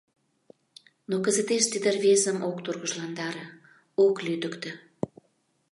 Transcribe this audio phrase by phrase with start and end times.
[1.09, 3.45] Но кызытеш тиде рвезым ок тургыжландаре,
[4.05, 4.71] ок лӱдыктӧ.